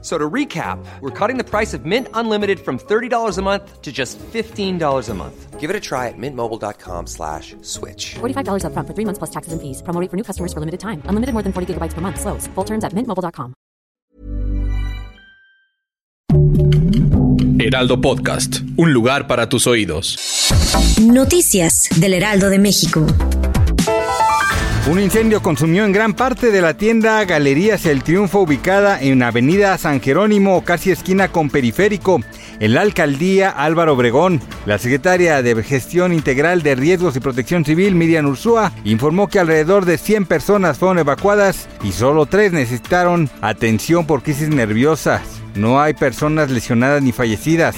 So 0.00 0.16
to 0.16 0.30
recap, 0.30 0.78
we're 1.00 1.10
cutting 1.10 1.38
the 1.38 1.44
price 1.44 1.74
of 1.74 1.84
Mint 1.84 2.06
Unlimited 2.14 2.60
from 2.60 2.78
$30 2.78 3.36
a 3.36 3.42
month 3.42 3.82
to 3.82 3.90
just 3.90 4.16
$15 4.32 5.08
a 5.08 5.14
month. 5.14 5.58
Give 5.58 5.70
it 5.70 5.74
a 5.74 5.80
try 5.80 6.06
at 6.06 6.14
mintmobile.com 6.16 7.08
slash 7.08 7.56
switch. 7.62 8.14
$45 8.20 8.62
upfront 8.62 8.86
for 8.86 8.94
three 8.94 9.04
months 9.04 9.18
plus 9.18 9.30
taxes 9.30 9.52
and 9.52 9.60
fees. 9.60 9.82
Promo 9.82 10.00
rate 10.00 10.08
for 10.08 10.16
new 10.16 10.22
customers 10.22 10.52
for 10.52 10.60
limited 10.60 10.78
time. 10.78 11.02
Unlimited 11.06 11.32
more 11.34 11.42
than 11.42 11.52
40 11.52 11.74
gigabytes 11.74 11.94
per 11.94 12.00
month. 12.00 12.20
Slows. 12.20 12.46
Full 12.54 12.64
terms 12.64 12.84
at 12.84 12.92
mintmobile.com. 12.94 13.54
Heraldo 17.60 18.00
Podcast, 18.00 18.60
un 18.76 18.92
lugar 18.92 19.26
para 19.26 19.48
tus 19.48 19.66
oídos. 19.66 20.16
Noticias 21.02 21.88
del 21.96 22.14
Heraldo 22.14 22.50
de 22.50 22.58
México. 22.58 23.04
Un 24.88 24.98
incendio 24.98 25.42
consumió 25.42 25.84
en 25.84 25.92
gran 25.92 26.14
parte 26.14 26.50
de 26.50 26.62
la 26.62 26.72
tienda 26.72 27.22
Galerías 27.26 27.84
El 27.84 28.02
Triunfo 28.02 28.40
ubicada 28.40 28.98
en 28.98 29.22
Avenida 29.22 29.76
San 29.76 30.00
Jerónimo, 30.00 30.64
casi 30.64 30.90
esquina 30.90 31.28
con 31.28 31.50
Periférico, 31.50 32.20
en 32.58 32.72
la 32.72 32.80
alcaldía 32.80 33.50
Álvaro 33.50 33.92
Obregón. 33.92 34.40
La 34.64 34.78
secretaria 34.78 35.42
de 35.42 35.62
Gestión 35.62 36.14
Integral 36.14 36.62
de 36.62 36.74
Riesgos 36.74 37.16
y 37.16 37.20
Protección 37.20 37.66
Civil, 37.66 37.96
Miriam 37.96 38.24
Ursúa, 38.24 38.72
informó 38.84 39.28
que 39.28 39.38
alrededor 39.38 39.84
de 39.84 39.98
100 39.98 40.24
personas 40.24 40.78
fueron 40.78 40.98
evacuadas 40.98 41.68
y 41.84 41.92
solo 41.92 42.24
tres 42.24 42.54
necesitaron 42.54 43.28
atención 43.42 44.06
por 44.06 44.22
crisis 44.22 44.48
nerviosas. 44.48 45.20
No 45.54 45.82
hay 45.82 45.92
personas 45.92 46.50
lesionadas 46.50 47.02
ni 47.02 47.12
fallecidas. 47.12 47.76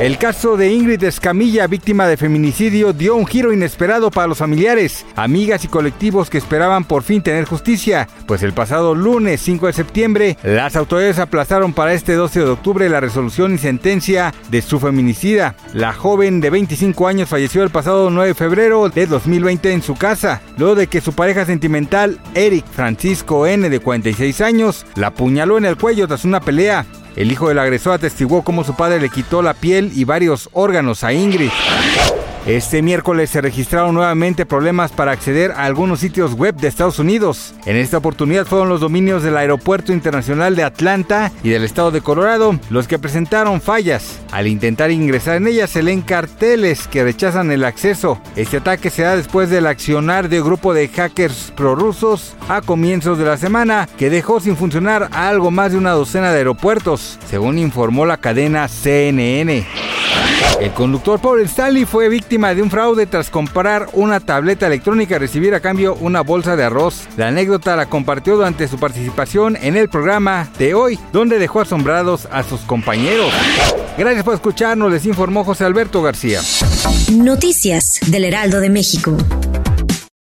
El 0.00 0.18
caso 0.18 0.58
de 0.58 0.70
Ingrid 0.70 1.02
Escamilla, 1.04 1.66
víctima 1.66 2.06
de 2.06 2.18
feminicidio, 2.18 2.92
dio 2.92 3.16
un 3.16 3.26
giro 3.26 3.50
inesperado 3.50 4.10
para 4.10 4.26
los 4.26 4.36
familiares, 4.36 5.06
amigas 5.16 5.64
y 5.64 5.68
colectivos 5.68 6.28
que 6.28 6.36
esperaban 6.36 6.84
por 6.84 7.02
fin 7.02 7.22
tener 7.22 7.46
justicia, 7.46 8.06
pues 8.26 8.42
el 8.42 8.52
pasado 8.52 8.94
lunes 8.94 9.40
5 9.40 9.68
de 9.68 9.72
septiembre 9.72 10.36
las 10.42 10.76
autoridades 10.76 11.18
aplazaron 11.18 11.72
para 11.72 11.94
este 11.94 12.12
12 12.12 12.40
de 12.40 12.50
octubre 12.50 12.88
la 12.90 13.00
resolución 13.00 13.54
y 13.54 13.58
sentencia 13.58 14.34
de 14.50 14.60
su 14.60 14.80
feminicida. 14.80 15.54
La 15.72 15.94
joven 15.94 16.42
de 16.42 16.50
25 16.50 17.08
años 17.08 17.30
falleció 17.30 17.62
el 17.62 17.70
pasado 17.70 18.10
9 18.10 18.28
de 18.28 18.34
febrero 18.34 18.90
de 18.90 19.06
2020 19.06 19.72
en 19.72 19.82
su 19.82 19.94
casa, 19.94 20.42
luego 20.58 20.74
de 20.74 20.88
que 20.88 21.00
su 21.00 21.14
pareja 21.14 21.46
sentimental, 21.46 22.18
Eric 22.34 22.66
Francisco 22.70 23.46
N, 23.46 23.70
de 23.70 23.80
46 23.80 24.42
años, 24.42 24.84
la 24.94 25.06
apuñaló 25.06 25.56
en 25.56 25.64
el 25.64 25.78
cuello 25.78 26.06
tras 26.06 26.26
una 26.26 26.40
pelea. 26.40 26.84
El 27.16 27.32
hijo 27.32 27.48
del 27.48 27.58
agresor 27.58 27.94
atestiguó 27.94 28.42
cómo 28.42 28.62
su 28.62 28.74
padre 28.74 29.00
le 29.00 29.08
quitó 29.08 29.40
la 29.40 29.54
piel 29.54 29.90
y 29.94 30.04
varios 30.04 30.50
órganos 30.52 31.02
a 31.02 31.14
Ingrid. 31.14 31.50
Este 32.46 32.80
miércoles 32.80 33.30
se 33.30 33.40
registraron 33.40 33.92
nuevamente 33.92 34.46
problemas 34.46 34.92
para 34.92 35.10
acceder 35.10 35.50
a 35.50 35.64
algunos 35.64 35.98
sitios 35.98 36.34
web 36.34 36.54
de 36.54 36.68
Estados 36.68 37.00
Unidos. 37.00 37.54
En 37.64 37.74
esta 37.74 37.98
oportunidad 37.98 38.46
fueron 38.46 38.68
los 38.68 38.80
dominios 38.80 39.24
del 39.24 39.36
Aeropuerto 39.36 39.92
Internacional 39.92 40.54
de 40.54 40.62
Atlanta 40.62 41.32
y 41.42 41.48
del 41.48 41.64
estado 41.64 41.90
de 41.90 42.02
Colorado 42.02 42.56
los 42.70 42.86
que 42.86 43.00
presentaron 43.00 43.60
fallas. 43.60 44.20
Al 44.30 44.46
intentar 44.46 44.92
ingresar 44.92 45.38
en 45.38 45.48
ellas 45.48 45.70
se 45.70 45.82
leen 45.82 46.02
carteles 46.02 46.86
que 46.86 47.02
rechazan 47.02 47.50
el 47.50 47.64
acceso. 47.64 48.20
Este 48.36 48.58
ataque 48.58 48.90
se 48.90 49.02
da 49.02 49.16
después 49.16 49.50
del 49.50 49.66
accionar 49.66 50.28
de 50.28 50.40
un 50.40 50.46
grupo 50.46 50.72
de 50.72 50.86
hackers 50.86 51.52
prorrusos 51.56 52.36
a 52.48 52.60
comienzos 52.60 53.18
de 53.18 53.24
la 53.24 53.38
semana 53.38 53.88
que 53.98 54.08
dejó 54.08 54.38
sin 54.38 54.56
funcionar 54.56 55.08
a 55.10 55.28
algo 55.28 55.50
más 55.50 55.72
de 55.72 55.78
una 55.78 55.90
docena 55.90 56.30
de 56.30 56.38
aeropuertos, 56.38 57.18
según 57.28 57.58
informó 57.58 58.06
la 58.06 58.18
cadena 58.18 58.68
CNN. 58.68 59.85
El 60.60 60.72
conductor 60.72 61.20
Paul 61.20 61.40
Stanley 61.42 61.84
fue 61.84 62.08
víctima 62.08 62.54
de 62.54 62.62
un 62.62 62.70
fraude 62.70 63.06
tras 63.06 63.30
comprar 63.30 63.88
una 63.92 64.20
tableta 64.20 64.66
electrónica 64.66 65.16
y 65.16 65.18
recibir 65.18 65.54
a 65.54 65.60
cambio 65.60 65.96
una 66.00 66.22
bolsa 66.22 66.56
de 66.56 66.64
arroz. 66.64 67.06
La 67.16 67.28
anécdota 67.28 67.76
la 67.76 67.86
compartió 67.86 68.36
durante 68.36 68.68
su 68.68 68.78
participación 68.78 69.56
en 69.56 69.76
el 69.76 69.88
programa 69.88 70.48
de 70.58 70.74
hoy, 70.74 70.98
donde 71.12 71.38
dejó 71.38 71.60
asombrados 71.60 72.26
a 72.30 72.42
sus 72.42 72.60
compañeros. 72.60 73.32
Gracias 73.98 74.24
por 74.24 74.34
escucharnos, 74.34 74.90
les 74.90 75.06
informó 75.06 75.44
José 75.44 75.64
Alberto 75.64 76.02
García. 76.02 76.40
Noticias 77.12 78.00
del 78.06 78.24
Heraldo 78.24 78.60
de 78.60 78.70
México. 78.70 79.16